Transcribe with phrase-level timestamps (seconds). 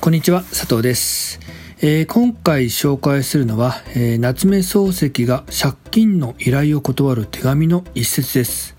[0.00, 1.40] こんにちは、佐藤です。
[1.80, 8.76] えー、今回紹介するのは、えー、夏目漱石が借金の依頼を断る手紙の一節です。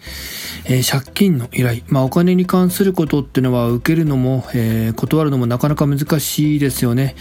[0.68, 7.13] えー、借金の依頼、まあ、お金に関することっていうのは受けるのも、えー、断るのもなかなか難しいですよね。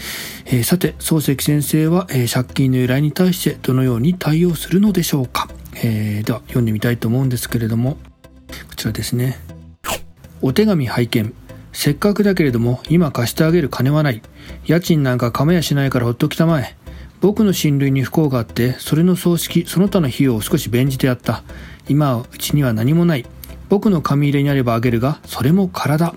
[0.45, 5.49] えー、さて、漱石先生は、え借金の依頼に対してどのように対応するのでしょうか。
[5.83, 7.97] えでは読んでみたいと思うんですけれども、
[8.69, 9.37] こちらですね。
[10.41, 11.33] お手紙拝見。
[11.73, 14.21] せっかくだけれども今貸してあげる金はない。
[14.65, 16.75] 家賃なんか構やしないからほっときたまえ。
[17.21, 21.43] 僕の親類に不幸があって、それの葬式、その他の費用を少し弁じてやった。
[21.89, 23.25] 今はうちには何もない。
[23.67, 26.13] 僕の紙入れにあればあげるが、それも体。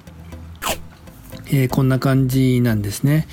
[1.51, 3.27] えー、こんな感じなんですね。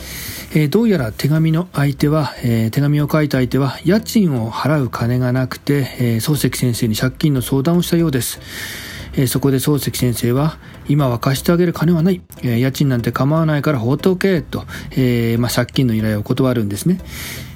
[0.54, 8.40] えー、どうやら手紙の相手は、えー、手紙を書いた相手は、家賃を払う金がなくて、え漱石先生に借金の相談をしたようです。
[9.18, 12.22] えそこで漱石先生は、今は貸してあげる金はない。
[12.44, 17.00] え家賃なんて構わないから放っておけ、と、えまあ、借金の依頼を断るんですね。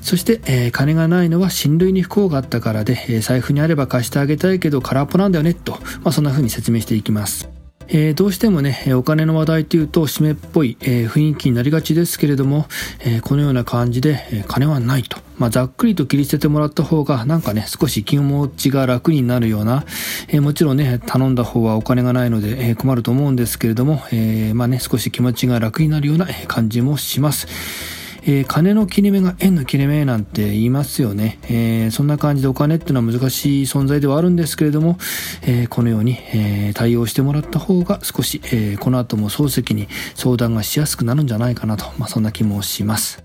[0.02, 7.59] そして、え、金がないのは親類に不幸があったからで、え、財布にあれば貸してあげたいけど空っぽなんだよね、と、まあ、そんな風に説明していきます。
[7.92, 12.68] えー、どうしてもね、お金の話題というと湿っぽい、えー、雰囲気になりがちですけれども、
[13.00, 15.18] えー、このような感じで、え金はないと。
[15.40, 19.86] まあ、ざっくりと切り捨ててもらった方が、なんかね、少し気持ちが楽になるような、
[20.28, 27.99] えもちろんね、頼んだ方はお金がないので、え困ると思うんですけれども、えまあね、少し気持ちが楽になるような感じもします。
[28.24, 31.40] えー、金の切れ目が円の切れ目なんて言いますよね。
[31.44, 34.98] えー、そんな感じでお金っていうのは難しい存在ではあるんですけれども、
[35.44, 43.24] えー、このように、え対応してもらった方が少し、えこの後も漱石に相談がしやすくなるんじゃないかなと、まあ、そんな気もします。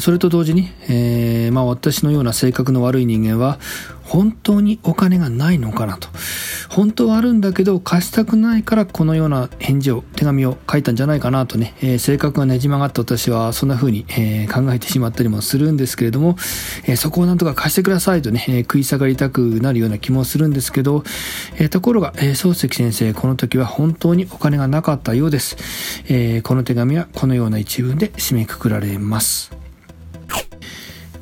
[0.00, 3.60] それと同時に、えまあ、私のような性格の悪い人間は
[4.02, 6.08] 本当にお金がないのかなと。
[6.70, 16.36] 本当はあるんだけど貸したくないからこのような返事を、手紙を書いたんじゃないかなとね、えー、性格がねじ曲がった私はそんな風に、えー、考えてしまったりもするんですけれども、
[16.84, 21.02] えー、そこをなんとか貸してくださいとね、え食い下がりたくなるような気もするんですけど、
[21.58, 25.56] えところが、え漱石先生、この時は本当にお金がなかったようです。
[26.08, 29.50] えこの手紙はこのような一文で締めくくられます。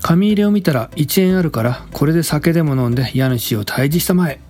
[0.02, 4.40] 紙入れを見たら1円あるからこれで酒でも飲んで家主を退治したまえ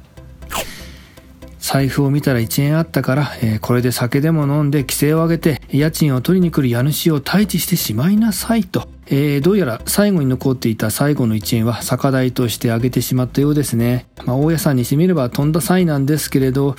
[1.70, 8.88] 財布を見たら1円あったから、えー、これで酒でも飲んで規制を上げて家賃を取りに来る家主を退治してしまいなさいと。
[9.10, 14.06] えー、どうやら最後に残っていた最後の1円は酒代としてあげてしまったようですね。
[14.24, 16.76] まあ、大家さんにしてみれば飛んだ際なんですけれど、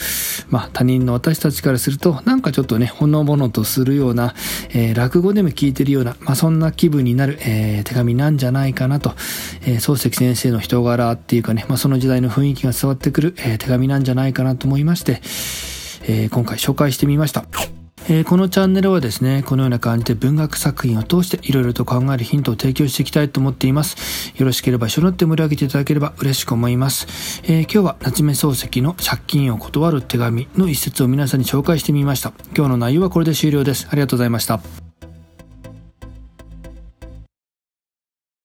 [0.49, 4.35] まあ、他人の私たちからすると、なんかちょっとね、ほのぼのとするような、
[4.69, 9.13] えー、落語でも聞いてるような、まあ、そんな気分になる、えー、手紙なんじゃないかなと、
[9.65, 15.21] え漱石先生の人柄っていうかね、まあ、その時代の雰囲気が伝わってくる、え手紙なんじゃないかなと思いまして、
[16.07, 17.45] え今回紹介してみました。
[18.11, 24.33] えー、このチャンネルはですね、このような感じで文学作品を通していろいろと考えるヒントを提供していきたいと思っています。
[24.35, 27.41] よろしければ一緒になって盛り上げていただければ嬉しく思います。
[27.43, 32.33] えー、今日は夏目漱石の借金を断る手紙の一節を皆さんに紹介してみました。
[32.57, 33.87] 今日の内容はこれで終了です。
[33.91, 34.88] ありがとうございました。